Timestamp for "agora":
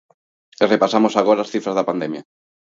1.15-1.41